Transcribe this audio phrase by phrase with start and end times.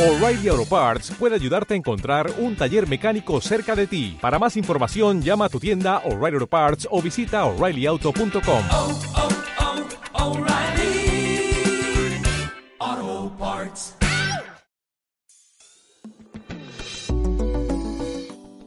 [0.00, 4.16] O'Reilly Auto Parts puede ayudarte a encontrar un taller mecánico cerca de ti.
[4.18, 8.62] Para más información, llama a tu tienda O'Reilly Auto Parts o visita oreillyauto.com.
[8.72, 8.98] oh,
[12.80, 13.94] oh, Parts.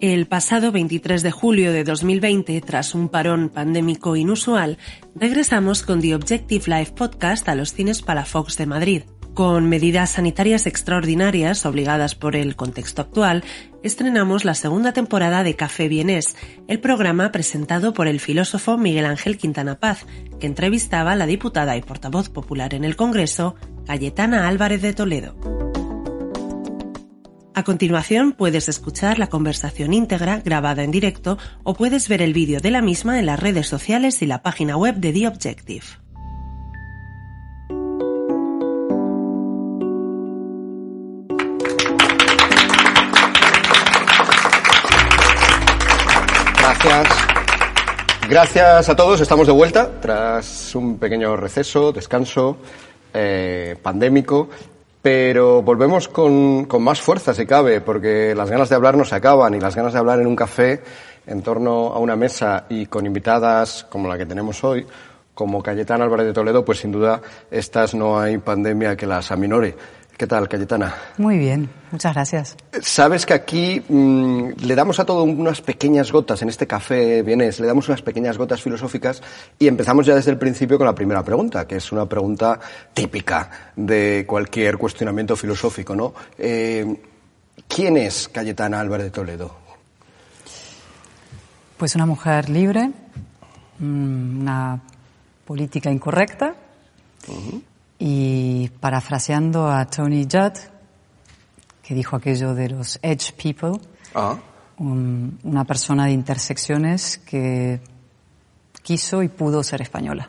[0.02, 4.78] El pasado 23 de julio de 2020, tras un parón pandémico inusual,
[5.16, 9.04] regresamos con The Objective Live Podcast a los cines Palafox de Madrid.
[9.34, 13.44] Con medidas sanitarias extraordinarias obligadas por el contexto actual,
[13.82, 16.36] estrenamos la segunda temporada de Café Vienés,
[16.68, 20.05] el programa presentado por el filósofo Miguel Ángel Quintana Paz,
[20.40, 23.55] que entrevistaba a la diputada y portavoz popular en el Congreso,
[23.88, 25.36] Cayetana Álvarez de Toledo.
[27.55, 32.60] A continuación puedes escuchar la conversación íntegra grabada en directo o puedes ver el vídeo
[32.60, 35.86] de la misma en las redes sociales y la página web de The Objective.
[46.64, 47.08] Gracias.
[48.30, 49.20] Gracias a todos.
[49.20, 52.56] Estamos de vuelta tras un pequeño receso, descanso
[53.14, 54.48] eh, pandémico.
[55.02, 59.16] Pero volvemos con, con más fuerza, si cabe, porque las ganas de hablar no se
[59.16, 60.82] acaban y las ganas de hablar en un café
[61.28, 64.88] en torno a una mesa y con invitadas como la que tenemos hoy,
[65.34, 67.22] como Cayetana Álvarez de Toledo, pues sin duda
[67.52, 69.75] estas no hay pandemia que las aminore.
[70.18, 70.94] ¿Qué tal, Cayetana?
[71.18, 72.56] Muy bien, muchas gracias.
[72.81, 77.59] Sabes que aquí mmm, le damos a todo unas pequeñas gotas, en este café vienes,
[77.59, 79.24] le damos unas pequeñas gotas filosóficas
[79.58, 82.59] y empezamos ya desde el principio con la primera pregunta, que es una pregunta
[82.94, 86.14] típica de cualquier cuestionamiento filosófico, ¿no?
[86.38, 86.86] Eh,
[87.68, 89.56] ¿Quién es Cayetana Álvarez de Toledo?
[91.78, 92.91] Pues una mujer libre,
[93.80, 94.80] una
[95.46, 96.53] política incorrecta
[97.28, 97.62] uh -huh.
[98.00, 100.58] Y parafraseando a Tony Judd,
[101.81, 103.80] que dijo aquello de los edge people,
[104.78, 107.81] un, una persona de intersecciones que
[108.81, 110.28] quiso y pudo ser española.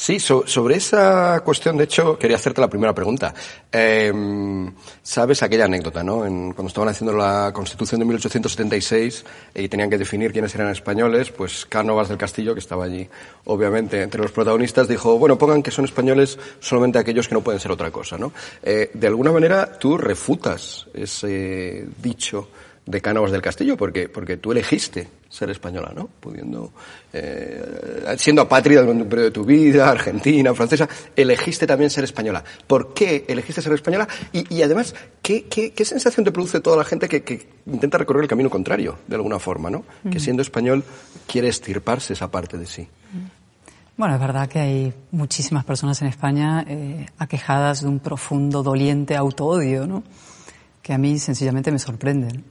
[0.00, 3.34] Sí, so, sobre esa cuestión, de hecho, quería hacerte la primera pregunta.
[3.72, 4.12] Eh,
[5.02, 6.18] Sabes aquella anécdota, ¿no?
[6.18, 9.24] Cuando estaban haciendo la Constitución de 1876
[9.56, 13.08] y tenían que definir quiénes eran españoles, pues Cánovas del Castillo, que estaba allí,
[13.46, 17.58] obviamente, entre los protagonistas, dijo, bueno, pongan que son españoles solamente aquellos que no pueden
[17.58, 18.32] ser otra cosa, ¿no?
[18.62, 22.50] Eh, de alguna manera, tú refutas ese dicho
[22.86, 26.08] de Cánovas del Castillo, porque, porque tú elegiste ser española, ¿no?
[26.20, 26.72] Pudiendo,
[27.12, 32.42] eh, siendo apátrida durante un periodo de tu vida, argentina, francesa, elegiste también ser española.
[32.66, 34.08] ¿Por qué elegiste ser española?
[34.32, 37.98] Y, y además, ¿qué, ¿qué, qué, sensación te produce toda la gente que, que, intenta
[37.98, 39.84] recorrer el camino contrario, de alguna forma, ¿no?
[40.02, 40.10] Mm.
[40.10, 40.82] Que siendo español
[41.26, 42.88] quiere estirparse esa parte de sí.
[43.98, 49.16] Bueno, es verdad que hay muchísimas personas en España eh, aquejadas de un profundo, doliente
[49.16, 50.04] autoodio, ¿no?
[50.80, 52.44] Que a mí sencillamente me sorprenden.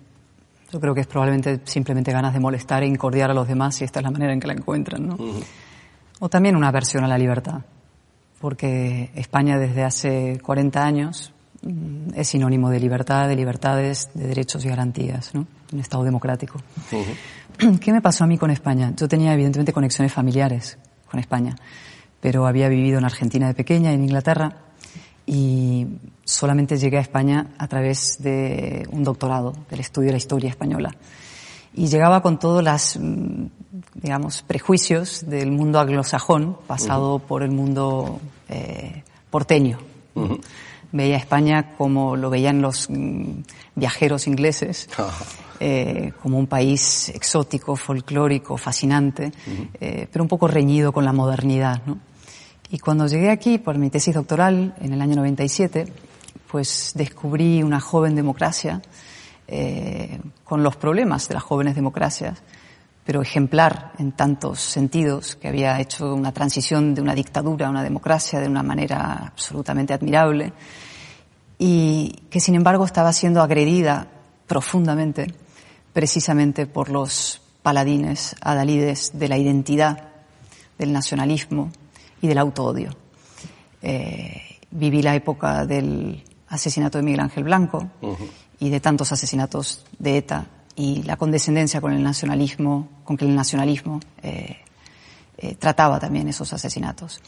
[0.71, 3.85] Yo creo que es probablemente simplemente ganas de molestar e incordiar a los demás y
[3.85, 5.15] esta es la manera en que la encuentran, ¿no?
[5.15, 5.43] Uh -huh.
[6.19, 7.61] O también una aversión a la libertad,
[8.39, 14.65] porque España desde hace 40 años mm, es sinónimo de libertad, de libertades, de derechos
[14.65, 15.47] y garantías, ¿no?
[15.71, 16.59] Un Estado democrático.
[16.91, 16.95] Uh
[17.67, 17.79] -huh.
[17.79, 18.93] ¿Qué me pasó a mí con España?
[18.95, 20.77] Yo tenía evidentemente conexiones familiares
[21.09, 21.55] con España,
[22.19, 24.66] pero había vivido en Argentina de pequeña, en Inglaterra,
[25.27, 25.85] y
[26.23, 30.95] solamente llegué a España a través de un doctorado del estudio de la historia española.
[31.75, 32.97] Y llegaba con todos los,
[33.93, 37.27] digamos, prejuicios del mundo anglosajón, pasado uh -huh.
[37.27, 39.77] por el mundo eh, porteño.
[40.15, 40.41] Uh -huh.
[40.93, 43.43] Veía España como lo veían los mm,
[43.75, 45.11] viajeros ingleses, uh -huh.
[45.59, 49.31] eh, como un país exótico, folclórico, fascinante,
[49.81, 51.99] eh, pero un poco reñido con la modernidad, ¿no?
[52.69, 55.87] Y cuando llegué aquí por mi tesis doctoral en el año 97,
[56.51, 58.81] pues descubrí una joven democracia
[59.47, 62.41] eh, con los problemas de las jóvenes democracias,
[63.05, 67.83] pero ejemplar en tantos sentidos, que había hecho una transición de una dictadura a una
[67.83, 70.51] democracia de una manera absolutamente admirable,
[71.57, 74.07] y que sin embargo estaba siendo agredida
[74.45, 75.33] profundamente
[75.93, 80.09] precisamente por los paladines adalides de la identidad,
[80.77, 81.71] del nacionalismo,
[82.21, 82.89] y del auto-odio.
[83.81, 84.41] Eh,
[84.71, 88.29] viví la época del asesinato de Miguel Ángel Blanco uh -huh.
[88.59, 93.35] y de tantos asesinatos de ETA y la condescendencia con el nacionalismo, con que el
[93.35, 94.57] nacionalismo eh,
[95.37, 97.21] eh, trataba también esos asesinatos.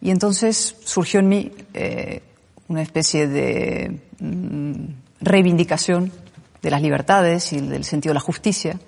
[0.00, 2.22] Y entonces surgió en mí eh,
[2.68, 4.84] una especie de mm,
[5.20, 6.12] reivindicación
[6.62, 8.78] de las libertades y del sentido de la justicia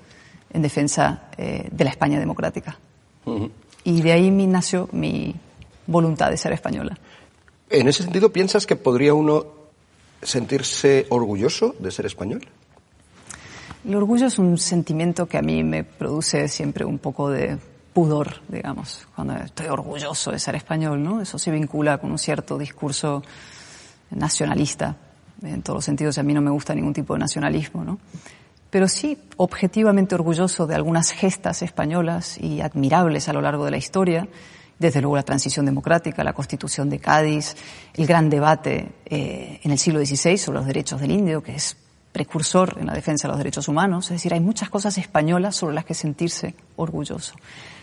[0.53, 2.79] en defensa eh, de la España democrática.
[3.25, 3.51] Uh -huh.
[3.89, 5.35] Y de ahí nació mi
[5.87, 6.99] voluntad de ser española.
[7.71, 9.47] En ese sentido, ¿piensas que podría uno
[10.21, 12.47] sentirse orgulloso de ser español?
[13.87, 17.57] El orgullo es un sentimiento que a mí me produce siempre un poco de
[17.95, 21.23] pudor, digamos, cuando estoy orgulloso de ser español, ¿no?
[21.23, 23.23] Eso se vincula con un cierto discurso
[24.11, 24.97] nacionalista,
[25.41, 27.99] en todos los sentidos, a mí no me gusta ningún tipo de nacionalismo, ¿no?
[28.71, 33.79] Pero sí objetivamente orgulloso de algunas gestas españolas y admirables a lo largo de la
[33.79, 34.29] historia,
[34.79, 37.57] desde luego la transición democrática, la constitución de Cádiz,
[37.95, 41.77] el gran debate eh, en el siglo XVI sobre los derechos del indio, que es
[42.13, 44.07] precursor en la defensa de los derechos humanos.
[44.07, 47.35] Es decir, hay muchas cosas españolas sobre las que sentirse orgulloso.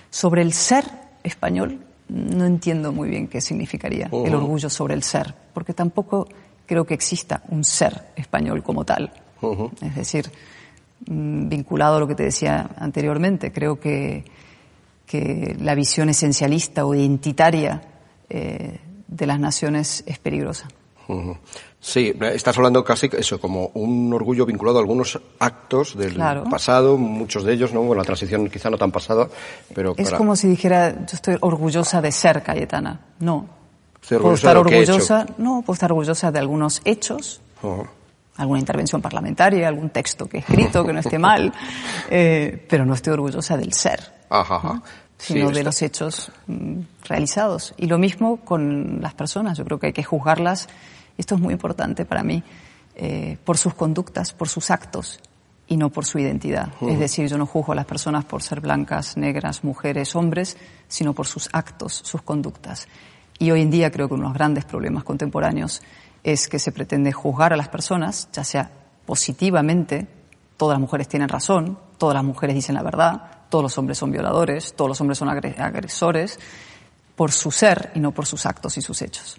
[0.10, 0.86] Sobre el ser
[1.24, 6.28] español, no entiendo muy bien qué significaría el orgullo sobre el ser, porque tampoco
[6.66, 9.12] creo que exista un ser español como tal.
[9.82, 10.32] Es decir,
[11.00, 14.26] vinculado a lo que te decía anteriormente, creo que,
[15.06, 17.82] que la visión esencialista o identitaria
[18.30, 20.68] eh, de las naciones es peligrosa.
[21.80, 26.16] Sí, estás hablando casi eso, como un orgullo vinculado a algunos actos del
[26.50, 27.82] pasado, muchos de ellos, ¿no?
[27.82, 29.30] Bueno, la transición quizá no tan pasada,
[29.74, 29.94] pero...
[29.98, 33.02] Es como si dijera, yo estoy orgullosa de ser Cayetana.
[33.20, 33.48] No.
[34.10, 37.40] puedo estar orgullosa, no, puedo estar orgullosa de algunos hechos,
[38.38, 41.54] alguna intervención parlamentaria, algún texto que he escrito que no esté mal,
[42.10, 44.14] eh, pero no estoy orgullosa del ser.
[44.30, 44.82] Ajá,
[45.18, 47.74] sino de los hechos mm, realizados.
[47.78, 49.58] Y lo mismo con las personas.
[49.58, 50.68] Yo creo que hay que juzgarlas
[51.18, 52.44] esto es muy importante para mí,
[52.96, 55.20] eh, por sus conductas, por sus actos
[55.68, 56.70] y no por su identidad.
[56.82, 60.58] Es decir, yo no juzgo a las personas por ser blancas, negras, mujeres, hombres,
[60.88, 62.88] sino por sus actos, sus conductas.
[63.40, 65.82] Y hoy en día creo que uno de los grandes problemas contemporáneos
[66.26, 68.72] es que se pretende juzgar a las personas, ya sea
[69.06, 70.08] positivamente,
[70.58, 74.12] todas las mujeres tienen razón, todas las mujeres dicen la verdad, todos los hombres son
[74.12, 76.40] violadores, todos los hombres son agresores,
[77.16, 79.38] por su ser y no por sus actos y sus hechos.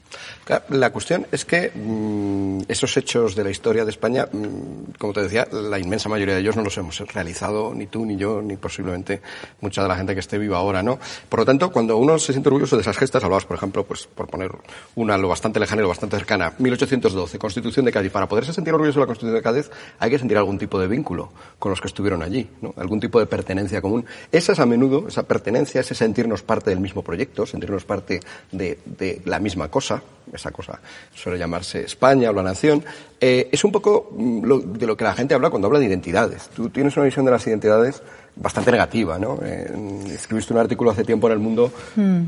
[0.71, 5.23] La cuestión es que mm, esos hechos de la historia de España, mm, como te
[5.23, 8.57] decía, la inmensa mayoría de ellos no los hemos realizado ni tú ni yo ni
[8.57, 9.21] posiblemente
[9.61, 10.99] mucha de la gente que esté viva ahora, ¿no?
[11.29, 14.07] Por lo tanto, cuando uno se siente orgulloso de esas gestas, hablabas, por ejemplo, pues
[14.07, 14.53] por poner
[14.95, 18.13] una lo bastante lejana y lo bastante cercana, 1812, Constitución de Cádiz.
[18.13, 20.87] Para poderse sentir orgulloso de la Constitución de Cádiz hay que sentir algún tipo de
[20.87, 22.73] vínculo con los que estuvieron allí, ¿no?
[22.77, 24.07] Algún tipo de pertenencia común.
[24.33, 28.21] Esa es a menudo, esa pertenencia, ese sentirnos parte del mismo proyecto, sentirnos parte
[28.53, 30.03] de, de la misma cosa,
[30.33, 30.79] esa cosa
[31.15, 32.85] suele llamarse España o la nación,
[33.21, 36.49] eh, es un poco mm, de lo que la gente habla cuando habla de identidades.
[36.55, 38.03] Tú tienes una visión de las identidades
[38.37, 39.39] bastante negativa, ¿no?
[40.07, 42.21] escribiste un artículo hace tiempo en El Mundo hmm.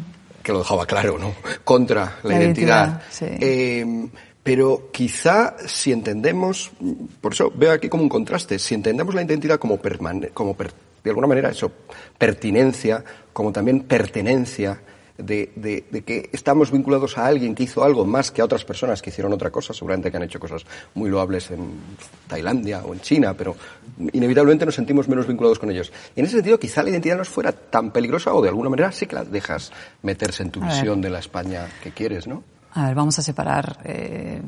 [0.42, 1.34] que lo dejaba claro, ¿no?
[1.64, 3.02] Contra la, identidad.
[3.20, 4.08] Eh,
[4.42, 6.70] pero quizá si entendemos,
[7.20, 9.78] por eso veo aquí como un contraste, si entendemos la identidad como,
[10.32, 10.56] como
[11.04, 11.70] de alguna manera eso,
[12.16, 13.04] pertinencia,
[13.34, 14.80] como también pertenencia,
[15.18, 19.10] de, que estamos vinculados a alguien que hizo algo más que a otras personas que
[19.10, 21.72] hicieron otra cosa, seguramente que han hecho cosas muy loables en
[22.28, 23.56] Tailandia o en China, pero
[24.12, 25.92] inevitablemente nos sentimos menos vinculados con ellos.
[26.14, 29.06] en ese sentido, quizá la identidad no fuera tan peligrosa o de alguna manera sí
[29.06, 29.72] que la dejas
[30.02, 32.44] meterse en tu visión de la España que quieres, ¿no?
[32.72, 34.40] A ver, vamos a separar eh,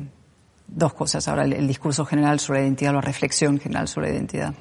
[0.67, 1.27] dos cosas.
[1.27, 4.53] Ahora, el, discurso general sobre la identidad, la reflexión general sobre la identidad.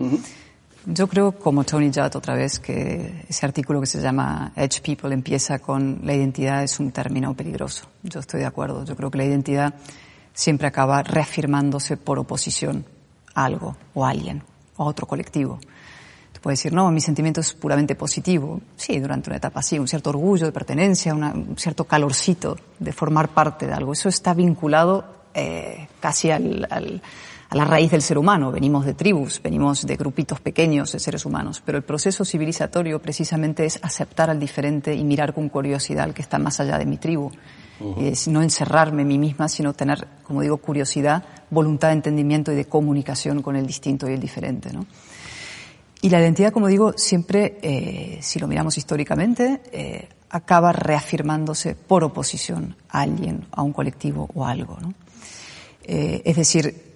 [0.86, 5.12] Yo creo, como Tony Judd otra vez, que ese artículo que se llama Edge People
[5.12, 7.86] empieza con la identidad es un término peligroso.
[8.02, 8.84] Yo estoy de acuerdo.
[8.86, 9.74] Yo creo que la identidad
[10.32, 12.86] siempre acaba reafirmándose por oposición
[13.34, 14.42] a algo o a alguien
[14.76, 15.58] o a otro colectivo.
[16.32, 18.62] Tú puedes decir, no, mi sentimiento es puramente positivo.
[18.76, 23.28] Sí, durante una etapa sí, un cierto orgullo de pertenencia, un cierto calorcito de formar
[23.28, 23.92] parte de algo.
[23.92, 27.02] Eso está vinculado eh, casi al, al
[27.50, 28.52] a la raíz del ser humano.
[28.52, 33.64] Venimos de tribus, venimos de grupitos pequeños de seres humanos, pero el proceso civilizatorio precisamente
[33.64, 36.96] es aceptar al diferente y mirar con curiosidad al que está más allá de mi
[36.96, 37.30] tribu.
[37.98, 42.54] Es no encerrarme en mí misma, sino tener, como digo, curiosidad, voluntad de entendimiento y
[42.54, 44.70] de comunicación con el distinto y el diferente.
[44.70, 44.86] ¿no?
[46.02, 52.04] Y la identidad, como digo, siempre, eh, si lo miramos históricamente, eh, acaba reafirmándose por
[52.04, 54.78] oposición a alguien, a un colectivo o a algo.
[54.78, 54.92] ¿no?
[55.84, 56.89] Eh, es decir,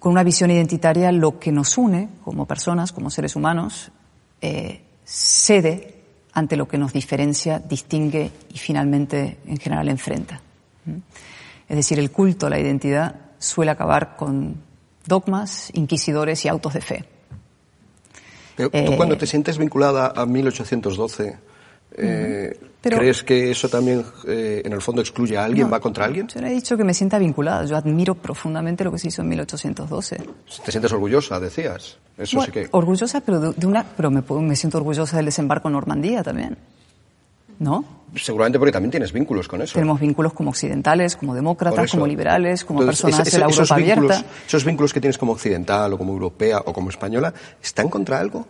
[0.00, 3.92] con una visión identitaria lo que nos une como personas, como seres humanos,
[4.40, 6.00] eh, cede
[6.32, 10.40] ante lo que nos diferencia, distingue y finalmente en general enfrenta.
[10.86, 10.96] ¿Mm?
[11.68, 14.56] Es decir, el culto a la identidad suele acabar con
[15.06, 17.04] dogmas, inquisidores y autos de fe.
[18.56, 21.38] Pero tú cuando eh, te sientes vinculada a 1812,
[21.96, 26.26] eh, ¿Crees que eso también, eh, en el fondo, excluye a alguien, va contra alguien?
[26.28, 27.64] Yo no he dicho que me sienta vinculada.
[27.66, 30.16] Yo admiro profundamente lo que se hizo en 1812.
[30.64, 31.98] ¿Te sientes orgullosa, decías?
[32.16, 32.68] Eso sí que...
[32.70, 36.56] Orgullosa, pero de, una, pero me, me, siento orgullosa del desembarco en Normandía también.
[37.58, 37.84] ¿no?
[38.16, 39.74] Seguramente porque también tienes vínculos con eso.
[39.74, 43.62] Tenemos vínculos como occidentales, como demócratas, como liberales, como Entonces, personas ese- de la Europa
[43.62, 44.34] esos vínculos, abierta.
[44.46, 47.32] Esos vínculos que tienes como occidental o como europea o como española,
[47.62, 48.46] ¿están contra algo?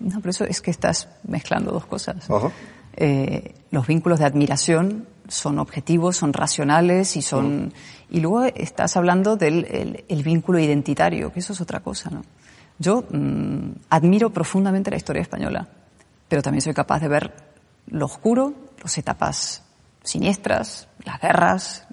[0.00, 2.28] No, pero eso es que estás mezclando dos cosas.
[2.30, 2.50] Ajá.
[2.96, 7.72] Eh, los vínculos de admiración son objetivos, son racionales y son.
[8.10, 12.22] Y luego estás hablando del el, el vínculo identitario, que eso es otra cosa, ¿no?
[12.78, 15.68] Yo mm, admiro profundamente la historia española,
[16.28, 17.32] pero también soy capaz de ver
[17.88, 19.62] lo oscuro, las etapas
[20.02, 21.86] siniestras, las guerras,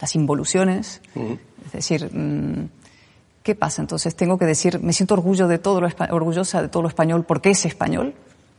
[0.00, 1.02] las involuciones.
[1.66, 2.68] Es decir, mm,
[3.42, 3.82] ¿qué pasa?
[3.82, 7.24] Entonces tengo que decir, me siento orgullo de todo lo orgullosa de todo lo español
[7.24, 8.14] porque es español.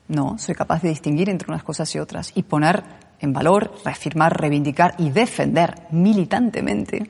[0.07, 2.83] No, soy capaz de distinguir entre unas cosas y otras y poner
[3.19, 7.09] en valor, reafirmar, reivindicar y defender militantemente,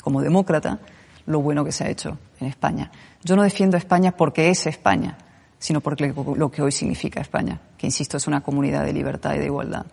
[0.00, 0.78] como demócrata,
[1.26, 2.90] lo bueno que se ha hecho en España.
[3.22, 5.18] Yo no defiendo España porque es España,
[5.58, 9.38] sino porque lo que hoy significa España, que insisto es una comunidad de libertad y
[9.38, 9.84] de igualdad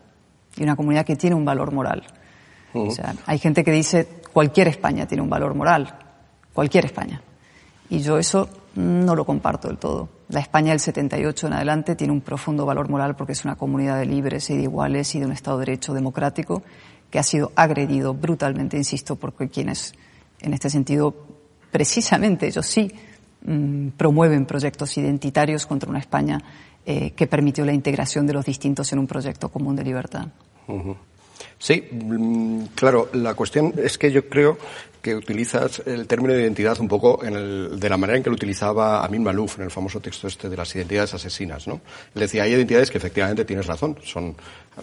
[0.58, 2.04] y una comunidad que tiene un valor moral.
[2.74, 5.94] O sea, hay gente que dice cualquier España tiene un valor moral,
[6.58, 7.22] cualquier España.
[7.88, 10.10] Y yo eso no lo comparto del todo.
[10.30, 14.00] La España del 78 en adelante tiene un profundo valor moral porque es una comunidad
[14.00, 16.64] de libres y de iguales y de un Estado de Derecho democrático
[17.12, 19.94] que ha sido agredido brutalmente, insisto, porque quienes
[20.42, 21.14] en este sentido,
[21.70, 22.92] precisamente ellos sí,
[23.46, 26.42] mm, promueven proyectos identitarios contra una España
[26.88, 30.30] eh, que permitió la integración de los distintos en un proyecto común de libertad.
[31.60, 34.58] Sí, mm, claro, la cuestión es que yo creo
[35.01, 38.29] que utilizas el término de identidad un poco en el- de la manera en que
[38.29, 41.75] lo utilizaba Amin Malouf en el famoso texto este de las identidades asesinas, ¿no?
[42.15, 44.36] Él decía, hay identidades que efectivamente tienes razón, son,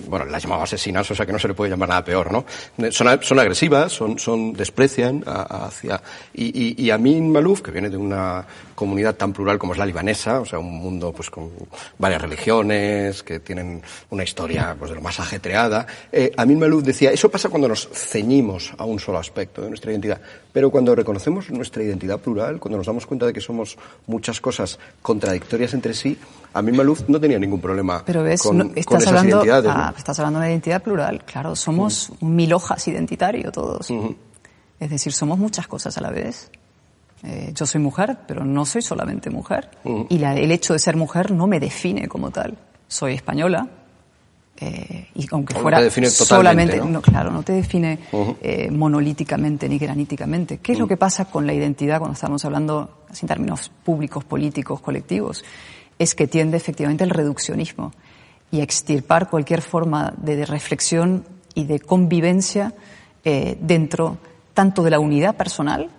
[0.09, 2.45] bueno, las llamaba asesinas, o sea que no se le puede llamar nada peor, ¿no?
[2.91, 6.47] Son, a- son agresivas, son, son, desprecian hacia, y,
[6.81, 10.41] y, y Amin Malouf, que viene de una comunidad tan plural como es la libanesa,
[10.41, 11.51] o sea, un mundo pues con
[11.99, 17.11] varias religiones, que tienen una historia pues de lo más ajetreada, eh, Amin Malouf decía,
[17.11, 20.21] eso pasa cuando nos ceñimos a un solo aspecto de nuestra identidad,
[20.54, 24.78] pero cuando reconocemos nuestra identidad plural, cuando nos damos cuenta de que somos muchas cosas
[25.02, 26.16] contradictorias entre sí,
[26.54, 29.64] Amin Malouf no tenía ningún problema Pero ves, con, no- con estás, esas hablando, identidades.
[29.64, 29.70] ¿no?
[29.73, 31.25] ah, estás hablando de una identidad plural.
[31.25, 33.90] Claro, somos mil hojas identitario todos.
[34.80, 36.50] Es decir, somos muchas cosas a la vez.
[37.25, 39.70] Eh, yo soy mujer, pero no soy solamente mujer.
[40.08, 42.56] Y la- el hecho de ser mujer no me define como tal.
[42.87, 43.68] Soy española.
[44.61, 46.84] Eh, y aunque No te fuera solamente, ¿no?
[46.87, 47.99] no, claro, no te define
[48.40, 50.58] eh, monolíticamente ni graníticamente.
[50.58, 54.80] ¿Qué es lo que pasa con la identidad cuando estamos hablando en términos públicos, políticos,
[54.80, 55.44] colectivos?
[55.99, 57.92] Es que tiende efectivamente al reduccionismo
[58.50, 62.75] y a extirpar cualquier forma de, de reflexión y de convivencia
[63.25, 64.18] eh, dentro
[64.52, 65.90] tanto de la unidad personal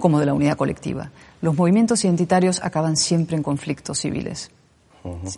[0.00, 1.10] como de la unidad colectiva.
[1.42, 4.50] Los movimientos identitarios acaban siempre en conflictos civiles.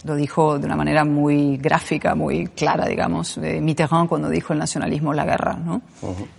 [0.05, 4.59] Lo dijo de una manera muy gráfica, muy clara, digamos, eh, Mitterrand cuando dijo el
[4.59, 5.83] nacionalismo la guerra, ¿no?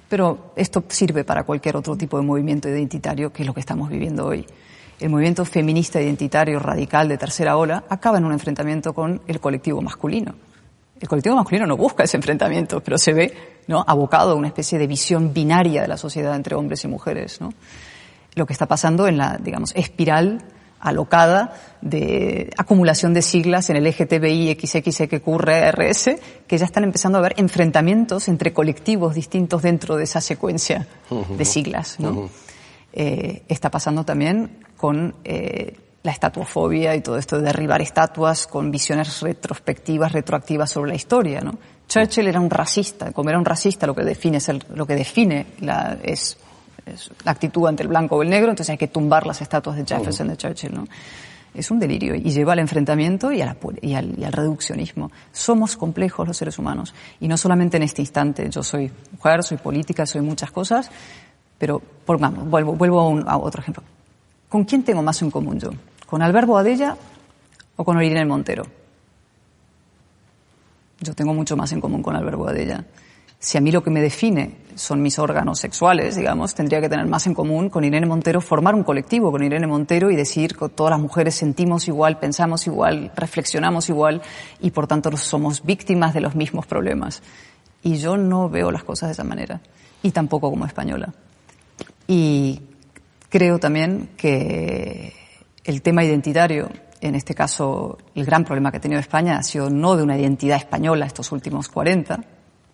[0.08, 3.90] Pero esto sirve para cualquier otro tipo de movimiento identitario, que es lo que estamos
[3.90, 4.46] viviendo hoy.
[5.00, 9.82] El movimiento feminista identitario radical de tercera ola acaba en un enfrentamiento con el colectivo
[9.82, 10.36] masculino.
[11.00, 13.34] El colectivo masculino no busca ese enfrentamiento, pero se ve
[13.68, 13.84] ¿no?
[13.88, 17.40] abocado a una especie de visión binaria de la sociedad entre hombres y mujeres.
[17.40, 17.54] ¿no?
[18.36, 20.44] Lo que está pasando en la, digamos, espiral
[20.80, 26.10] alocada de acumulación de siglas en el LGTBI, XXXQRS,
[26.48, 30.88] que ya están empezando a haber enfrentamientos entre colectivos distintos dentro de esa secuencia
[31.38, 32.00] de siglas.
[32.00, 32.30] ¿no?
[32.94, 38.72] Eh, está pasando también con eh, la estatuofobia y todo esto de derribar estatuas con
[38.72, 41.58] visiones retrospectivas, retroactivas sobre la historia, ¿no?
[41.88, 44.96] Churchill era un racista, como era un racista lo que define es el- lo que
[44.96, 46.38] define la, es,
[46.94, 49.76] es la actitud ante el blanco o el negro, entonces hay que tumbar las estatuas
[49.78, 50.88] de Jefferson, de Churchill, ¿no?
[51.54, 55.12] Es un delirio y lleva al enfrentamiento y, a la y al, y al reduccionismo.
[55.32, 58.48] Somos complejos los seres humanos y no solamente en este instante.
[58.52, 60.92] Yo soy mujer, soy política, soy muchas cosas,
[61.58, 63.84] pero por, vamos, vuelvo, vuelvo a, un- a otro ejemplo.
[64.48, 65.72] ¿Con quién tengo más en común yo?
[66.06, 66.96] ¿Con Albert Boadella
[67.76, 68.64] o con Irene Montero?
[71.02, 72.86] Yo tengo mucho más en común con Albert Boadella.
[73.42, 77.06] Si a mí lo que me define son mis órganos sexuales, digamos, tendría que tener
[77.06, 80.68] más en común con Irene Montero, formar un colectivo con Irene Montero y decir que
[80.68, 84.22] todas las mujeres sentimos igual, pensamos igual, reflexionamos igual
[84.60, 87.24] y por tanto somos víctimas de los mismos problemas.
[87.82, 89.62] Y yo no veo las cosas de esa manera.
[90.04, 91.14] Y tampoco como española.
[92.08, 92.62] Y
[93.30, 95.14] creo también que
[95.64, 96.70] el tema identitario,
[97.00, 100.18] en este caso el gran problema que ha tenido España ha sido no de una
[100.18, 102.20] identidad española estos últimos 40,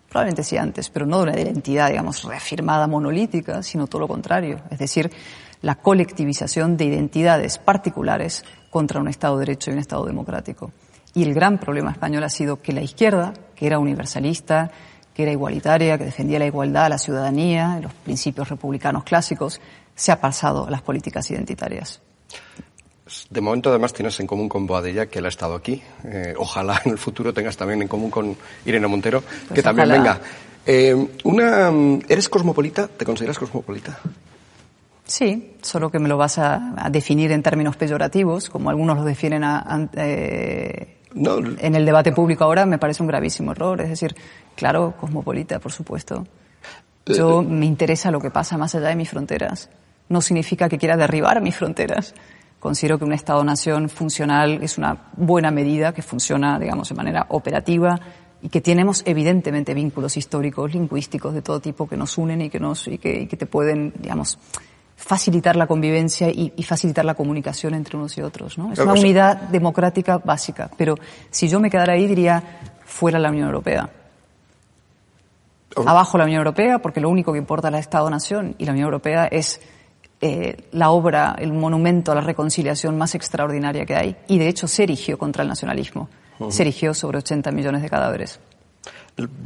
[0.08, 4.60] probablemente sí antes, pero no de una identidad, digamos, reafirmada monolítica, sino todo lo contrario.
[4.70, 5.10] Es decir,
[5.62, 10.72] la colectivización de identidades particulares contra un Estado de Derecho y un Estado democrático.
[11.14, 14.70] Y el gran problema español ha sido que la izquierda, que era universalista,
[15.14, 19.60] que era igualitaria, que defendía la igualdad, la ciudadanía, los principios republicanos clásicos,
[19.94, 22.02] se ha pasado a las políticas identitarias.
[23.30, 25.80] De momento, además, tienes en común con Boadella, que él ha estado aquí.
[26.04, 29.88] Eh, ojalá en el futuro tengas también en común con Irene Montero, Pues que también
[29.90, 30.14] ojalá.
[30.14, 30.20] venga.
[30.66, 31.70] Eh, una,
[32.08, 32.88] ¿Eres cosmopolita?
[32.88, 33.98] ¿Te consideras cosmopolita?
[35.04, 39.04] Sí, solo que me lo vas a, a definir en términos peyorativos, como algunos lo
[39.04, 43.80] definen a- eh, No, en el debate público ahora, me parece un gravísimo error.
[43.82, 44.16] Es decir,
[44.56, 46.26] claro, cosmopolita, por supuesto.
[47.06, 49.70] Yo me interesa lo que pasa más allá de mis fronteras.
[50.08, 52.12] No significa que quiera derribar mis fronteras.
[52.66, 57.96] Considero que un Estado-nación funcional es una buena medida que funciona, digamos, de manera operativa
[58.42, 62.58] y que tenemos evidentemente vínculos históricos, lingüísticos de todo tipo que nos unen y que
[62.58, 64.36] nos y que, y que te pueden, digamos,
[64.96, 68.72] facilitar la convivencia y, y facilitar la comunicación entre unos y otros, ¿no?
[68.72, 70.68] Es una unidad democrática básica.
[70.76, 70.96] Pero
[71.30, 72.42] si yo me quedara ahí diría
[72.84, 73.88] fuera la Unión Europea
[75.76, 78.86] abajo la Unión Europea, porque lo único que importa es el Estado-Nación y la Unión
[78.86, 79.60] Europea es
[80.20, 84.16] eh, la obra, el monumento a la reconciliación más extraordinaria que hay.
[84.28, 86.08] Y de hecho se erigió contra el nacionalismo.
[86.50, 88.40] Se erigió sobre 80 millones de cadáveres.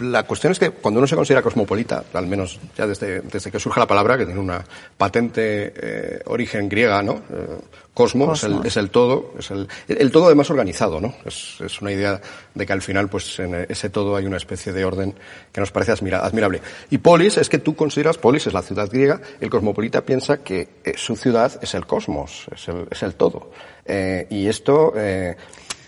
[0.01, 3.61] La cuestión es que cuando uno se considera cosmopolita, al menos ya desde, desde que
[3.61, 4.65] surge la palabra, que tiene una
[4.97, 7.23] patente eh, origen griega, ¿no?
[7.31, 7.57] Eh,
[7.95, 8.67] cosmo, Es, el, Cosmos.
[8.67, 11.15] es el todo, es el, el todo además organizado, ¿no?
[11.25, 12.21] Es, es una idea
[12.53, 15.15] de que al final, pues en ese todo hay una especie de orden
[15.53, 16.61] que nos parece admira- admirable.
[16.91, 20.69] Y polis es que tú consideras, polis es la ciudad griega, el cosmopolita piensa que
[20.85, 23.51] eh, su ciudad es el cosmos, es el, es el todo.
[23.85, 25.37] Eh, y esto, eh,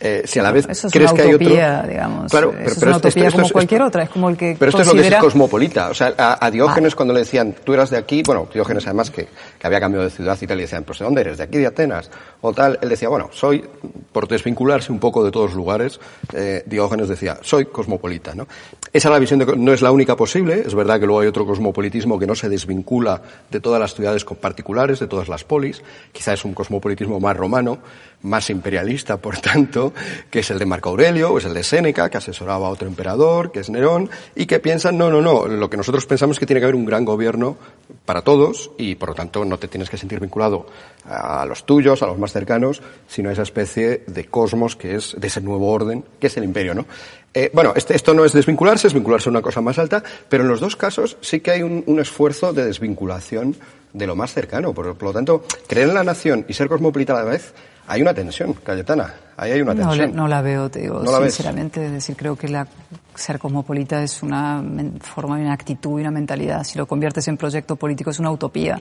[0.03, 1.47] eh, si a la vez Eso es crees una que hay otro...
[1.47, 2.31] utopía, digamos.
[2.31, 4.03] Claro, Eso pero, es pero una utopía esto como es- cualquier otra.
[4.03, 5.89] Es como el que Pero esto es lo que es cosmopolita.
[5.91, 6.97] O sea, a, a Diógenes Ah.
[6.97, 9.29] cuando le decían, tú eras de aquí, bueno, Diógenes además que,
[9.63, 11.39] que había cambiado de ciudad y tal, y decían, pues ¿de dónde eres?
[11.39, 12.11] ¿De aquí de Atenas?
[12.41, 13.65] O tal, él decía, bueno, soy,
[14.11, 16.01] por desvincularse un poco de todos los lugares,
[16.33, 18.49] eh, Diógenes decía, soy cosmopolita, ¿no?
[18.93, 21.29] Esa es la visión, de, no es la única posible, es verdad que luego hay
[21.29, 25.81] otro cosmopolitismo que no se desvincula de todas las ciudades particulares, de todas las polis,
[26.11, 27.79] quizá es un cosmopolitismo más romano,
[28.23, 29.93] más imperialista, por tanto,
[30.31, 32.89] que es el de Marco Aurelio, o es el de Séneca, que asesoraba a otro
[32.89, 36.41] emperador, que es Nerón, y que piensan, no, no, no, lo que nosotros pensamos es
[36.41, 37.57] que tiene que haber un gran gobierno
[38.05, 40.67] para todos, y por lo tanto no te tienes que sentir vinculado
[41.05, 45.15] a los tuyos, a los más cercanos, sino a esa especie de cosmos que es,
[45.19, 46.87] de ese nuevo orden, que es el imperio, ¿no?
[47.35, 50.43] Eh, bueno, este- esto no es desvincularse, es vincularse a una cosa más alta, pero
[50.45, 53.57] en los dos casos sí que hay un, un esfuerzo de desvinculación
[53.93, 54.73] de lo más cercano.
[54.73, 57.53] Por, por lo tanto, creer en la nación y ser cosmopolita a la vez,
[57.87, 59.15] hay una tensión, Cayetana.
[59.37, 60.11] Ahí hay una No, tensión.
[60.11, 61.85] la- no la veo, te digo, ¿No sinceramente.
[61.87, 62.67] Es decir, creo que la,
[63.15, 64.63] ser cosmopolita es una
[65.01, 66.63] forma una actitud y una mentalidad.
[66.65, 68.81] Si lo conviertes en proyecto político es una utopía.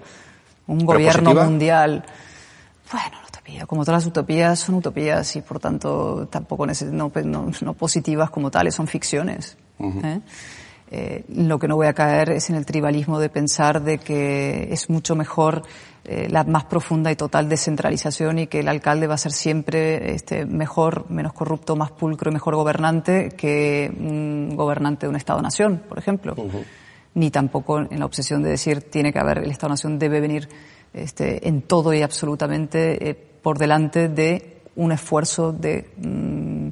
[0.68, 1.44] Un gobierno positiva?
[1.46, 2.06] mundial.
[2.92, 3.66] Bueno, una utopía.
[3.66, 8.30] Como todas las utopías son utopías y por tanto tampoco neces- no, no- no positivas
[8.30, 9.58] como tales, son ficciones.
[9.80, 10.20] ¿eh?
[10.94, 14.68] Eh, lo que no voy a caer es en el tribalismo de pensar de que
[14.74, 15.64] es mucho mejor
[16.04, 20.14] eh, la más profunda y total descentralización y que el alcalde va a ser siempre
[20.14, 25.82] este, mejor, menos corrupto, más pulcro y mejor gobernante que un gobernante de un Estado-nación,
[25.88, 26.36] por ejemplo.
[27.14, 30.48] Ni tampoco en la obsesión de decir tiene que haber, el Estado-nación debe venir
[30.94, 36.70] este, en todo y absolutamente eh, por delante de un esfuerzo de, mm,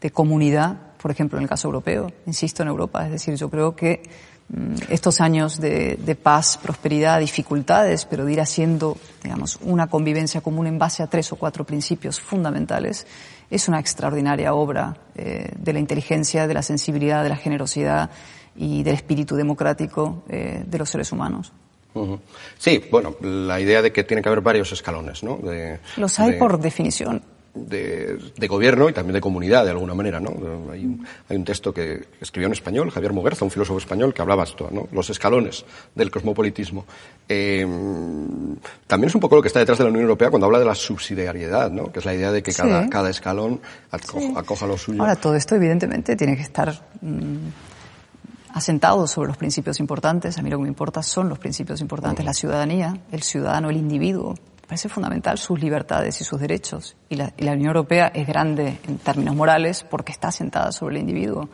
[0.00, 3.04] de comunidad, por ejemplo, en el caso europeo, insisto, en Europa.
[3.04, 4.02] Es decir, yo creo que
[4.48, 10.40] mm, estos años de, de paz, prosperidad, dificultades, pero de ir haciendo, digamos, una convivencia
[10.40, 13.06] común en base a tres o cuatro principios fundamentales,
[13.50, 18.10] es una extraordinaria obra eh, de la inteligencia, de la sensibilidad, de la generosidad
[18.56, 21.52] y del espíritu democrático eh, de los seres humanos.
[22.58, 25.36] Sí, bueno, la idea de que tiene que haber varios escalones, ¿no?
[25.36, 27.22] De, Los hay de- por definición.
[27.54, 30.30] de, de gobierno y también de comunidad, de alguna manera, ¿no?
[30.72, 34.22] Hay un, hay un texto que escribió en español, Javier Muguerza, un filósofo español, que
[34.22, 34.88] hablaba esto, ¿no?
[34.90, 35.64] Los escalones
[35.94, 36.84] del cosmopolitismo.
[37.28, 37.64] Eh,
[38.88, 40.64] también es un poco lo que está detrás de la Unión Europea cuando habla de
[40.64, 41.92] la subsidiariedad, ¿no?
[41.92, 42.60] Que es la idea de que Sí.
[42.60, 43.60] cada, cada escalón
[43.92, 45.00] aco- acoja lo suyo.
[45.00, 47.36] Ahora, todo esto evidentemente tiene que estar mm,
[48.54, 50.38] asentado sobre los principios importantes.
[50.38, 53.76] A mí lo que me importa son los principios importantes, la ciudadanía, el ciudadano, el
[53.76, 54.36] individuo.
[54.66, 56.96] Parece fundamental sus libertades y sus derechos.
[57.08, 61.48] Y la, Unión Europea es grande en términos morales porque está asentada sobre el individuo.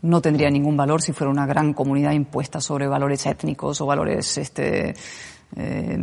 [0.00, 4.38] No tendría ningún valor si fuera una gran comunidad impuesta sobre valores étnicos o valores
[4.38, 4.94] este,
[5.56, 5.98] eh,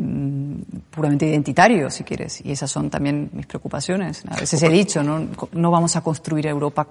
[0.92, 2.46] puramente identitarios, si quieres.
[2.46, 4.24] Y esas son también mis preocupaciones.
[4.30, 6.88] A veces he dicho, no vamos a construir Europa,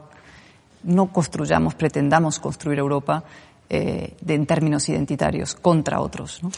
[0.84, 3.22] no construyamos, pretendamos construir Europa
[3.68, 6.42] eh, de, en términos identitarios contra otros.
[6.42, 6.50] ¿no?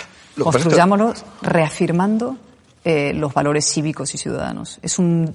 [0.43, 2.37] Construyámoslos reafirmando
[2.85, 4.79] eh, los valores cívicos y ciudadanos.
[4.83, 5.33] Es un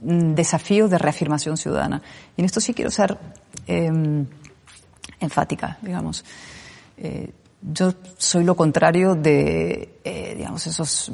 [0.00, 2.02] mm, desafío de reafirmación ciudadana.
[2.36, 3.16] Y en esto sí quiero ser
[3.66, 4.26] em,
[5.20, 6.24] enfática, digamos.
[6.98, 11.10] Eh, yo soy lo contrario de, eh, digamos, esos,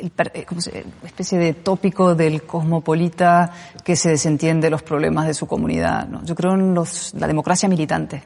[0.00, 3.52] mm, eh, ¿cómo se, especie de tópico del cosmopolita
[3.84, 6.08] que se desentiende los problemas de su comunidad.
[6.08, 6.24] ¿no?
[6.24, 8.22] Yo creo en los, la democracia militante.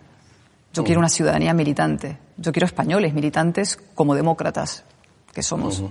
[0.73, 2.19] Yo quiero una ciudadanía militante.
[2.39, 4.85] Yo quiero españoles militantes como demócratas,
[5.35, 5.85] que somos,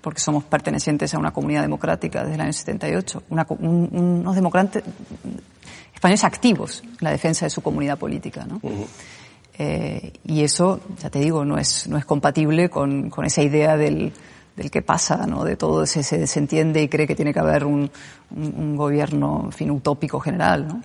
[0.00, 3.24] porque somos pertenecientes a una comunidad democrática desde el año 78.
[3.30, 3.88] Una, un,
[4.20, 4.84] unos democratas,
[5.92, 8.46] españoles activos en la defensa de su comunidad política.
[8.46, 8.60] ¿no?
[9.58, 13.76] Eh, y eso, ya te digo, no es, no es compatible con, con esa idea
[13.76, 14.12] del,
[14.58, 15.44] del que pasa, ¿no?
[15.44, 17.90] De todo ese se desentiende y cree que tiene que haber un,
[18.36, 20.82] un, un gobierno, en fin, utópico general, ¿no?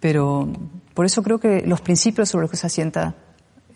[0.00, 0.48] Pero
[0.92, 3.14] por eso creo que los principios sobre los que se asienta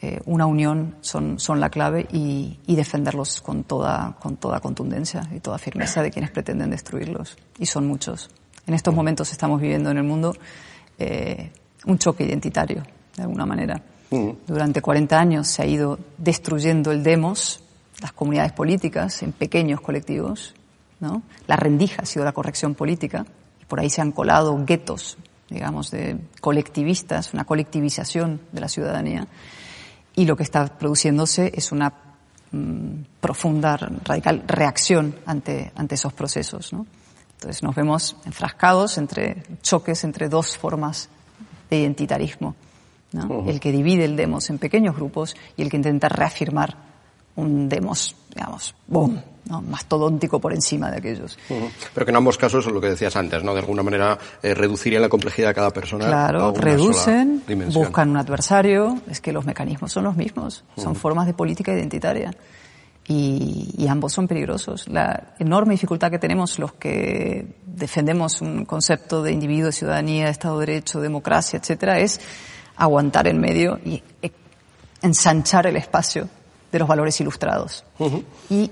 [0.03, 5.27] eh, una unión son, son la clave y, y, defenderlos con toda, con toda contundencia
[5.35, 7.39] y toda firmeza de quienes pretenden destruirlos.
[7.59, 8.29] Y son muchos.
[8.67, 10.35] En estos momentos estamos viviendo en el mundo
[10.99, 11.51] eh,
[11.87, 12.83] un choque identitario,
[13.17, 13.81] de alguna manera.
[14.47, 17.64] Durante 40 años se ha ido destruyendo el demos,
[18.01, 20.55] las comunidades políticas, en pequeños colectivos.
[21.01, 21.23] ¿no?
[21.47, 23.27] La rendija ha sido la corrección política.
[23.61, 25.17] Y por ahí se han colado guetos,
[25.49, 29.27] digamos, de colectivistas, una colectivización de la ciudadanía.
[30.15, 31.93] Y lo que está produciéndose es una
[32.53, 36.73] mmm, profunda, radical reacción ante, ante esos procesos.
[36.73, 36.87] ¿no?
[37.35, 41.09] Entonces nos vemos enfrascados entre choques entre dos formas
[41.69, 42.55] de identitarismo.
[43.13, 43.27] ¿no?
[43.27, 43.49] Uh -huh.
[43.51, 46.94] El que divide el demos en pequeños grupos y el que intenta reafirmar
[47.37, 49.61] un demos, digamos, boom, ¿no?
[49.63, 51.39] mastodóntico por encima de aquellos.
[51.49, 51.71] Uh -huh.
[51.93, 53.55] Pero que en ambos casos es lo que decías antes, ¿no?
[53.55, 56.07] De alguna manera eh, reducirían la complejidad de cada persona.
[56.07, 60.65] Claro, a una reducen, sola buscan un adversario, es que los mecanismos son los mismos,
[60.77, 60.99] son uh -huh.
[60.99, 62.35] formas de política identitaria.
[63.07, 64.89] Y, y, ambos son peligrosos.
[64.89, 70.67] La enorme dificultad que tenemos los que defendemos un concepto de individuo, ciudadanía, Estado de
[70.67, 72.19] Derecho, democracia, etcétera, es
[72.77, 74.03] aguantar en medio y
[75.03, 76.31] ensanchar el espacio
[76.75, 77.85] de los valores ilustrados.
[78.01, 78.25] Uh -huh.
[78.51, 78.71] Y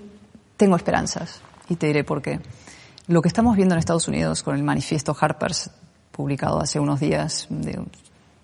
[0.56, 2.40] tengo esperanzas, y te diré por qué.
[3.06, 5.70] Lo que estamos viendo en Estados Unidos con el manifiesto Harper's,
[6.10, 7.80] publicado hace unos días, de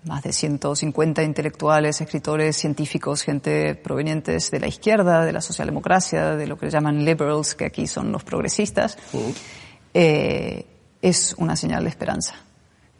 [0.05, 6.47] más de 150 intelectuales, escritores, científicos, gente provenientes de la izquierda, de la socialdemocracia, de
[6.47, 9.35] lo que llaman liberals, que aquí son los progresistas, uh -huh.
[9.93, 10.65] eh,
[11.01, 12.35] es una señal de esperanza.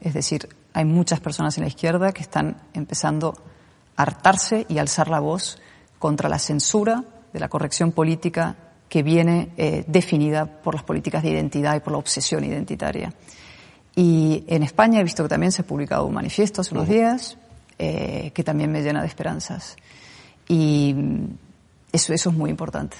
[0.01, 3.33] Es decir, hay muchas personas en la izquierda que están empezando
[3.95, 5.57] a hartarse y alzar la voz
[5.99, 8.55] contra la censura de la corrección política
[8.87, 13.13] que viene eh, definida por las políticas de identidad y por la obsesión identitaria.
[13.95, 16.91] Y en España he visto que también se ha publicado un manifiesto hace unos uh
[16.91, 16.95] -huh.
[16.95, 17.37] días
[17.77, 19.75] eh, que también me llena de esperanzas.
[20.47, 20.95] Y
[21.91, 22.97] eso, eso es muy importante,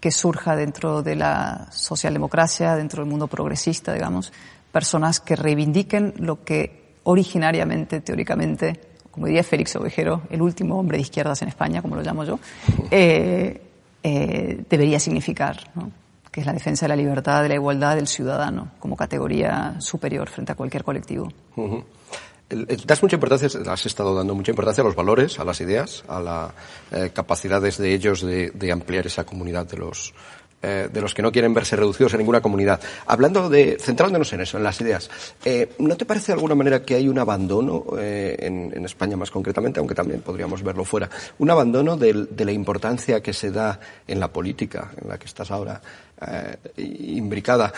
[0.00, 4.32] que surja dentro de la socialdemocracia, dentro del mundo progresista, digamos,
[4.70, 11.02] personas que reivindiquen lo que originariamente, teóricamente, como diría Félix Ovejero, el último hombre de
[11.02, 12.40] izquierdas en España, como lo llamo yo,
[12.90, 13.60] eh,
[14.02, 15.92] eh, debería significar, ¿no?
[16.32, 20.28] que es la defensa de la libertad, de la igualdad del ciudadano como categoría superior
[20.30, 21.28] frente a cualquier colectivo.
[21.56, 21.84] Uh -huh.
[22.86, 26.20] Das mucha importancia, has estado dando mucha importancia a los valores, a las ideas, a
[26.20, 26.52] las
[26.90, 30.12] eh, capacidades de ellos de, de, ampliar esa comunidad de los,
[30.62, 32.80] eh, de los que no quieren verse reducidos en ninguna comunidad.
[33.06, 35.10] Hablando de, centrándonos en eso, en las ideas,
[35.44, 39.30] eh, ¿no te parece de alguna manera que hay un abandono, eh, en, España más
[39.30, 44.20] concretamente, aunque también podríamos verlo fuera, un abandono de, la importancia que se da en
[44.20, 45.80] la política, en la que estás ahora
[46.76, 47.72] imbricada?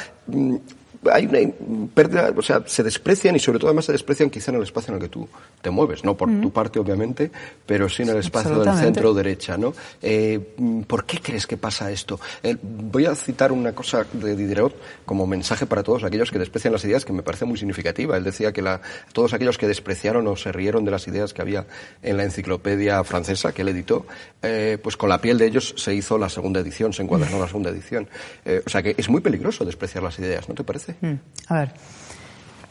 [1.12, 4.56] Hay una pérdida, o sea, se desprecian y sobre todo además se desprecian quizá en
[4.56, 5.28] el espacio en el que tú
[5.60, 6.42] te mueves, no por mm.
[6.42, 7.30] tu parte obviamente,
[7.66, 9.74] pero sí en el espacio del centro derecha, ¿no?
[10.02, 10.40] Eh,
[10.86, 12.20] ¿Por qué crees que pasa esto?
[12.42, 16.72] Eh, voy a citar una cosa de Diderot como mensaje para todos aquellos que desprecian
[16.72, 18.16] las ideas que me parece muy significativa.
[18.16, 18.80] Él decía que la,
[19.12, 21.66] todos aquellos que despreciaron o se rieron de las ideas que había
[22.02, 24.06] en la enciclopedia francesa que él editó,
[24.42, 27.46] eh, pues con la piel de ellos se hizo la segunda edición, se encuadernó la
[27.46, 28.08] segunda edición.
[28.44, 30.93] Eh, o sea que es muy peligroso despreciar las ideas, ¿no te parece?
[31.00, 31.14] Mm.
[31.48, 31.74] A ver,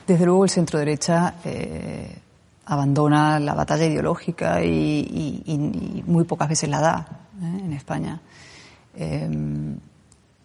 [0.07, 2.15] desde luego el centro derecha eh,
[2.65, 7.07] abandona la batalla ideológica y, y, y, muy pocas veces la da
[7.41, 7.61] ¿eh?
[7.65, 8.19] en España.
[8.95, 9.29] Eh,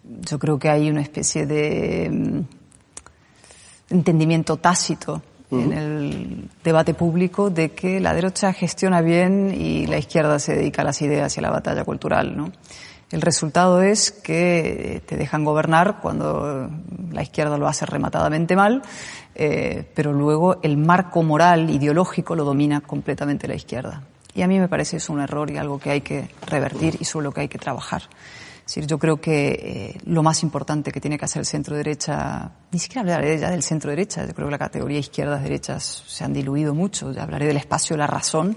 [0.03, 5.63] yo creo que hay una especie de mm, entendimiento tácito uh -huh.
[5.63, 10.81] en el debate público de que la derecha gestiona bien y la izquierda se dedica
[10.81, 12.51] a las ideas y a la batalla cultural, ¿no?
[13.11, 16.69] El resultado es que te dejan gobernar cuando
[17.11, 18.83] la izquierda lo hace rematadamente mal,
[19.33, 24.03] eh, pero luego el marco moral, ideológico, lo domina completamente la izquierda.
[24.35, 27.05] Y a mí me parece eso un error y algo que hay que revertir y
[27.05, 28.03] sobre lo que hay que trabajar.
[28.03, 31.75] Es decir, yo creo que eh, lo más importante que tiene que hacer el centro
[31.75, 36.03] derecha, ni siquiera hablaré ya del centro derecha, yo creo que la categoría izquierdas derechas
[36.05, 38.55] se han diluido mucho, ya hablaré del espacio de la razón,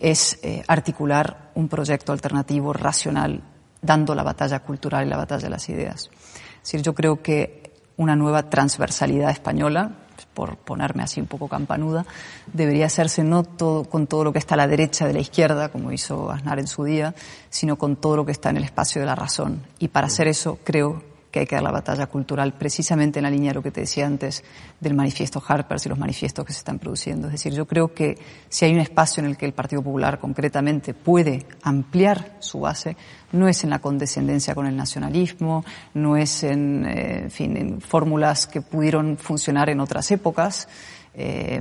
[0.00, 3.53] es eh, articular un proyecto alternativo racional
[3.84, 6.10] dando la batalla cultural y la batalla de las ideas.
[6.56, 9.92] Es decir, yo creo que una nueva transversalidad española,
[10.32, 12.06] por ponerme así un poco campanuda,
[12.52, 15.68] debería hacerse no todo, con todo lo que está a la derecha de la izquierda,
[15.68, 17.14] como hizo Aznar en su día,
[17.50, 19.62] sino con todo lo que está en el espacio de la razón.
[19.78, 23.30] Y para hacer eso creo que hay que dar la batalla cultural precisamente en la
[23.30, 24.44] línea de lo que te decía antes
[24.78, 27.26] del manifiesto Harpers y los manifiestos que se están produciendo.
[27.26, 28.16] Es decir, yo creo que
[28.48, 32.96] si hay un espacio en el que el Partido Popular concretamente puede ampliar su base,
[33.32, 37.80] no es en la condescendencia con el nacionalismo, no es en, eh, en fin, en
[37.80, 40.68] fórmulas que pudieron funcionar en otras épocas,
[41.16, 41.60] eh,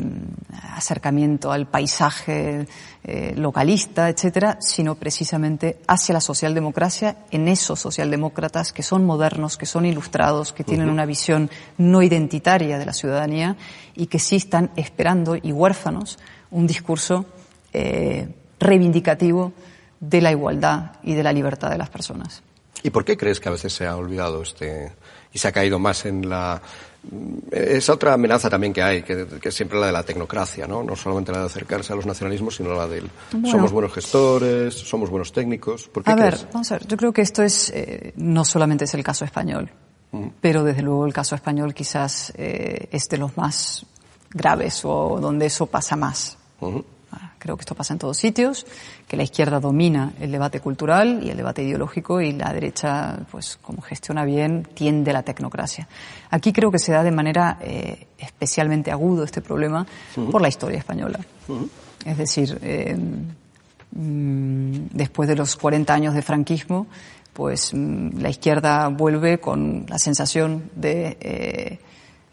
[0.76, 2.68] acercamiento al paisaje
[3.04, 9.66] eh, localista, etcétera, sino precisamente hacia la socialdemocracia en esos socialdemócratas que son modernos, que
[9.66, 13.56] son ilustrados, que tienen una visión no identitaria de la ciudadanía
[13.96, 16.18] y que sí están esperando y huérfanos
[16.50, 17.26] un discurso
[17.74, 19.54] eh, reivindicativo
[20.00, 22.42] de la igualdad y de la libertad de las personas.
[22.82, 24.92] ¿Y por qué crees que a veces se ha olvidado este
[25.34, 26.62] y se ha caído más en la
[27.52, 30.84] esa otra amenaza también que hay, que, que, es siempre la de la tecnocracia, ¿no?
[30.84, 33.50] No solamente la de acercarse a los nacionalismos, sino la del Bueno.
[33.50, 35.90] somos buenos gestores, somos buenos técnicos.
[35.90, 38.86] ¿Por qué A ver, vamos a ver, yo creo que esto es, eh, no solamente
[38.86, 39.70] es el caso español,
[40.40, 43.86] pero desde luego el caso español quizás eh, es de los más
[44.30, 46.38] graves o donde eso pasa más.
[46.62, 46.86] Ujú.
[46.88, 46.93] Ah,
[47.44, 48.66] Creo que esto pasa en todos sitios,
[49.06, 53.60] que la izquierda domina el debate cultural y el debate ideológico y la derecha, pues
[53.62, 55.90] como gestiona bien, tiende a la tecnocracia.
[56.30, 59.86] Aquí creo que se da de manera eh, especialmente agudo este problema
[60.32, 61.20] por la historia española.
[62.06, 62.96] Es decir, eh,
[63.92, 66.88] mm, después de los 40 años de franquismo,
[67.34, 71.80] pues mm, la izquierda vuelve con la sensación de, eh,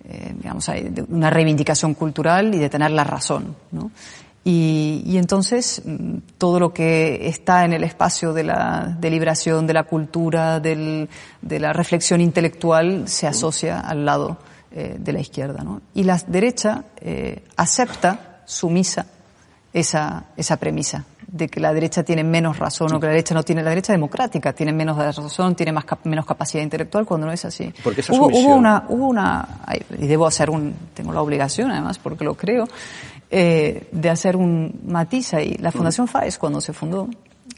[0.09, 3.91] eh, digamos, hay- de una reivindicación cultural y de tener la razón, ¿no?
[4.43, 9.75] Y, y entonces mm, todo lo que está en el espacio de la deliberación, de
[9.75, 11.09] la cultura, del-
[11.43, 14.39] de la reflexión intelectual se asocia al lado
[14.73, 15.83] eh, de la izquierda, ¿no?
[15.95, 19.05] Y la derecha eh, acepta sumisa
[19.73, 23.45] esa, esa premisa de que la derecha tiene menos razón o que la derecha no
[23.45, 27.33] tiene, la derecha democrática tiene menos razón, tiene más cap- menos capacidad intelectual cuando no
[27.33, 27.73] es así.
[27.85, 29.49] ¿Por qué esa hubo, hubo una, hubo una,
[29.97, 32.67] y debo hacer un, tengo la obligación además porque lo creo,
[33.31, 35.57] eh, de hacer un matiz ahí.
[35.61, 37.09] La Fundación FAES cuando se fundó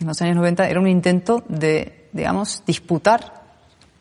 [0.00, 3.42] en los años 90 era un intento de, digamos, disputar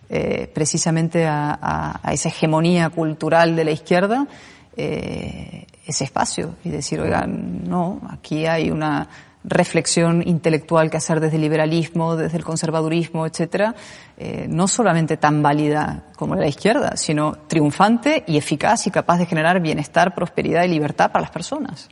[0.10, 4.28] eh, precisamente a, a- a esa hegemonía cultural de la izquierda
[4.76, 9.08] eh, ese espacio y decir, oigan, no, aquí hay una
[9.44, 13.76] reflexión intelectual que hacer desde el liberalismo, desde el conservadurismo, etcétera,
[14.18, 19.26] eh, no solamente tan válida como la izquierda, sino triunfante y eficaz y capaz de
[19.26, 21.90] generar bienestar, prosperidad y libertad para las personas.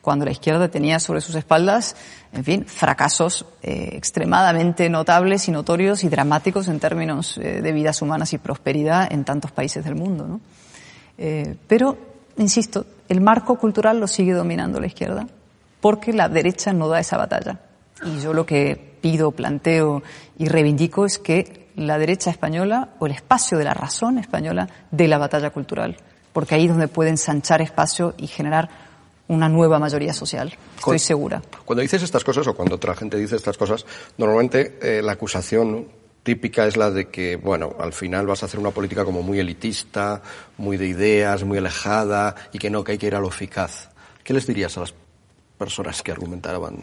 [0.00, 1.96] cuando la izquierda tenía sobre sus espaldas,
[2.30, 8.02] en fin, fracasos eh, extremadamente notables y notorios y dramáticos en términos eh, de vidas
[8.02, 10.40] humanas y prosperidad en tantos países del mundo.
[11.68, 11.96] pero,
[12.36, 15.26] insisto, el marco cultural lo sigue dominando la izquierda
[15.84, 17.60] porque la derecha no da esa batalla.
[18.06, 20.02] Y yo lo que pido, planteo
[20.38, 25.08] y reivindico es que la derecha española o el espacio de la razón española dé
[25.08, 25.98] la batalla cultural,
[26.32, 28.70] porque ahí es donde puede ensanchar espacio y generar
[29.28, 30.56] una nueva mayoría social.
[30.78, 31.42] Estoy segura.
[31.66, 33.84] Cuando dices estas cosas o cuando otra gente dice estas cosas,
[34.16, 35.86] normalmente eh, la acusación
[36.22, 39.38] típica es la de que, bueno, al final vas a hacer una política como muy
[39.38, 40.22] elitista,
[40.56, 43.90] muy de ideas, muy alejada y que no, que hay que ir a lo eficaz.
[44.22, 44.94] ¿Qué les dirías a las
[45.58, 46.76] personas que argumentaban,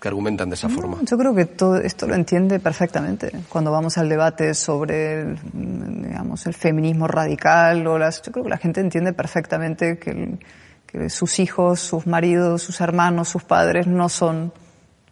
[0.00, 0.98] que argumentan de esa forma?
[1.02, 3.30] Yo creo que todo esto lo entiende perfectamente.
[3.48, 8.50] Cuando vamos al debate sobre, el, digamos, el feminismo radical o las, yo creo que
[8.50, 10.38] la gente entiende perfectamente que, el-
[10.86, 14.52] que sus hijos, sus maridos, sus hermanos, sus padres no son,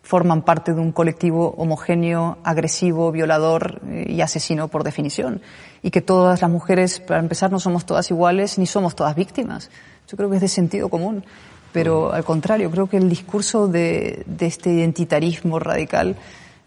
[0.02, 5.40] forman parte de un colectivo homogéneo, agresivo, violador eh, y asesino por definición.
[5.82, 9.70] Y que todas las mujeres, para empezar, no somos todas iguales ni somos todas víctimas.
[10.08, 11.24] Yo creo que es de sentido común.
[11.72, 16.16] Pero al contrario, creo que el discurso de, de este identitarismo radical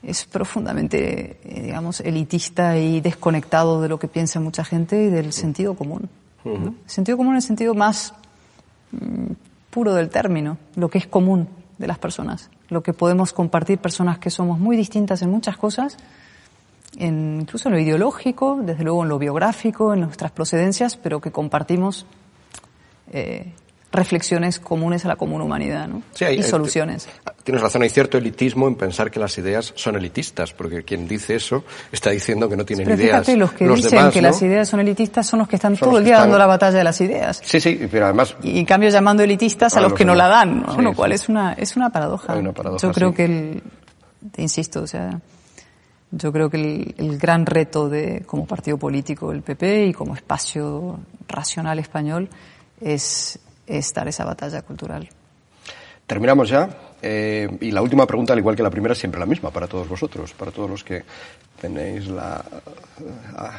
[0.01, 5.33] es profundamente, eh, digamos, elitista y desconectado de lo que piensa mucha gente y del
[5.33, 6.09] sentido común.
[6.45, 6.75] ¿no?
[6.85, 8.13] Sentido común en el sentido más
[8.91, 9.31] mm,
[9.69, 14.19] puro del término, lo que es común de las personas, lo que podemos compartir personas
[14.19, 15.97] que somos muy distintas en muchas cosas,
[16.97, 21.31] en- incluso en lo ideológico, desde luego en lo biográfico, en nuestras procedencias, pero que
[21.31, 22.05] compartimos
[23.11, 23.53] eh,
[23.93, 26.01] reflexiones comunes a la común humanidad ¿no?
[26.13, 27.07] Sí, hay- y hay- soluciones.
[27.43, 31.35] Tienes razón, hay cierto elitismo en pensar que las ideas son elitistas, porque quien dice
[31.35, 33.19] eso está diciendo que no tienen Pero ideas.
[33.25, 34.27] fíjate, los que dicen demás, que ¿no?
[34.29, 36.45] las ideas son elitistas son los que están Son todo el día están- dando la
[36.47, 37.41] batalla de las ideas.
[37.43, 40.15] Sí, sí, pero además Y en cambio llamando elitistas a, A los los que no
[40.15, 40.75] la dan, ¿no?
[40.75, 41.15] Sí, lo cual sí.
[41.15, 42.33] es una es una paradoja.
[42.33, 43.63] Hay una paradoja, yo creo que el
[44.31, 45.19] te insisto, o sea,
[46.11, 50.15] yo creo que el, el gran reto de como partido político del PP y como
[50.15, 52.29] espacio racional español
[52.79, 55.09] es, es dar esa batalla cultural.
[56.05, 56.69] Terminamos ya.
[57.01, 59.67] eh, y la última pregunta, al igual que la primera, es siempre la misma para
[59.67, 61.03] todos vosotros, para todos los que
[61.59, 62.43] tenéis la
[62.99, 63.03] eh,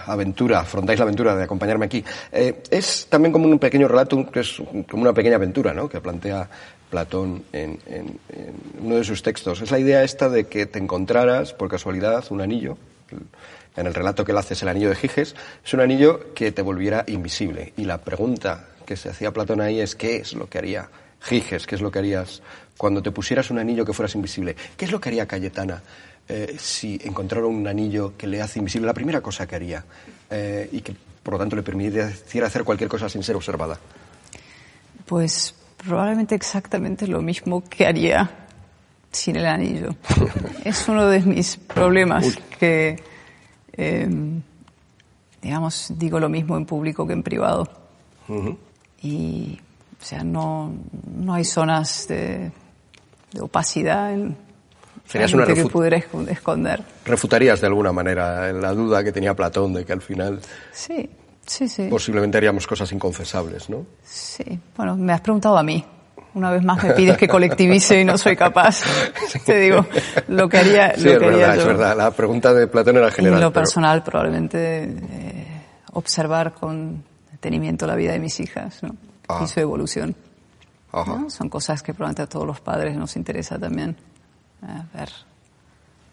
[0.07, 2.05] aventura, afrontáis la aventura de acompañarme aquí.
[2.33, 5.88] Eh, es también como un pequeño relato, que es como una pequeña aventura, ¿no?
[5.88, 6.49] Que plantea
[6.90, 8.19] Platón en, en-
[8.81, 9.62] uno de sus textos.
[9.62, 12.77] Es la idea esta de que te encontraras, por casualidad, un anillo.
[13.77, 16.53] En el relato que él hace es el anillo de Giges, es un anillo que
[16.53, 17.73] te volviera invisible.
[17.77, 20.88] Y la pregunta que se hacía Platón ahí es ¿qué es lo que haría
[21.20, 21.66] Giges?
[21.66, 22.42] ¿Qué es lo que harías
[22.77, 24.57] cuando te pusieras un anillo que fueras invisible?
[24.77, 25.83] ¿Qué es lo que haría Cayetana
[26.29, 28.87] eh, si encontrara un anillo que le hace invisible?
[28.87, 29.85] La primera cosa que haría
[30.31, 33.79] eh, y que por lo tanto le permitiera hacer cualquier cosa sin ser observada.
[35.07, 38.31] Pues probablemente exactamente lo mismo que haría
[39.11, 39.94] sin el anillo.
[40.64, 43.03] es uno de mis problemas que,
[43.73, 44.09] eh,
[45.40, 47.68] digamos, digo lo mismo en público que en privado.
[49.05, 49.61] Y,
[50.01, 50.73] o sea, no,
[51.17, 52.51] no hay zonas de,
[53.33, 54.37] de opacidad en
[55.07, 56.83] Serías una que pudiera escon- esconder.
[57.05, 60.40] Refutarías de alguna manera la duda que tenía Platón de que al final
[60.73, 61.11] Sí,
[61.45, 61.88] sí, sí.
[61.90, 63.85] posiblemente haríamos cosas inconfesables, ¿no?
[64.03, 65.85] Sí, bueno, me has preguntado a mí.
[66.33, 68.81] Una vez más me pides que colectivice y no soy capaz.
[69.47, 69.87] Te digo,
[70.29, 71.61] lo que haría, Sí, lo es que haría verdad, yo.
[71.61, 71.97] es verdad.
[71.97, 73.38] La pregunta de Platón era Y general.
[73.38, 75.47] en lo pero- personal, probablemente eh,
[75.93, 77.05] observar con
[77.44, 78.96] detenimiento la vida de mis hijas ¿no?
[79.28, 79.42] Ah.
[79.44, 80.16] y su evolución.
[80.92, 81.28] ¿no?
[81.28, 83.96] Son cosas que probablemente a todos los padres nos interesa también
[84.62, 85.11] eh, ver.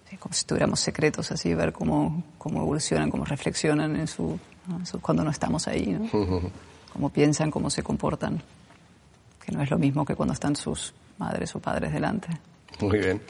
[0.10, 5.00] sí, como si tuviéramos secretos así, ver cómo, cómo evolucionan, cómo reflexionan en su, ¿no?
[5.00, 5.98] cuando no estamos ahí,
[6.94, 8.42] cómo piensan, cómo se comportan,
[9.46, 12.28] que no es lo mismo que cuando están sus madres o padres delante.
[12.82, 13.22] Muy bien.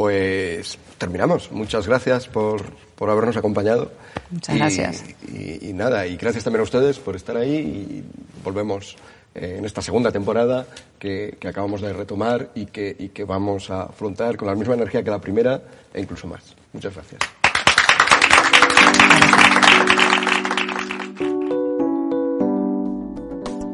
[0.00, 1.52] Pues terminamos.
[1.52, 2.62] Muchas gracias por,
[2.94, 3.92] por habernos acompañado.
[4.30, 5.04] Muchas Y- gracias.
[5.28, 8.04] Y, y nada, y gracias también a ustedes por estar ahí y
[8.42, 8.96] volvemos
[9.34, 10.66] eh, en esta segunda temporada
[10.98, 14.72] que, que acabamos de retomar y que, y que vamos a afrontar con la misma
[14.72, 15.60] energía que la primera
[15.92, 16.56] e incluso más.
[16.72, 17.20] Muchas gracias.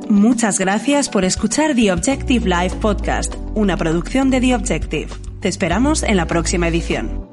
[0.08, 5.08] Muchas gracias por escuchar The Objective Live Podcast, una producción de The Objective.
[5.40, 7.25] Te esperamos en la próxima edición.